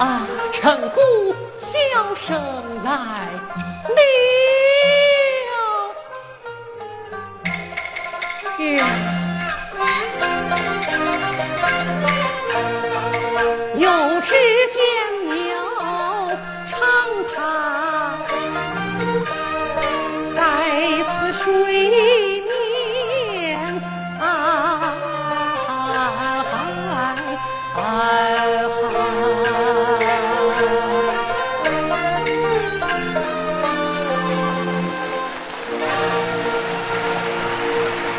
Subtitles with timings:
[0.00, 1.00] 啊，陈姑
[1.58, 2.40] 小生
[2.82, 3.40] 来了。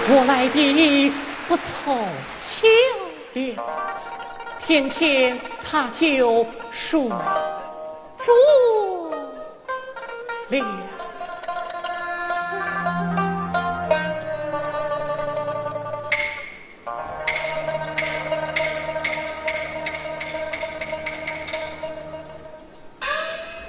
[0.10, 1.12] 我来的
[1.48, 1.96] 不凑
[2.42, 2.68] 巧
[3.34, 3.64] 了，
[4.66, 7.58] 偏偏他就睡着了。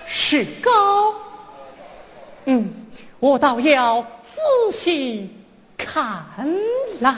[0.06, 1.14] 是高，
[2.46, 2.86] 嗯，
[3.20, 4.40] 我倒要仔
[4.72, 5.30] 细
[5.92, 6.48] 寒
[7.00, 7.14] 来。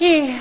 [0.00, 0.40] 呀，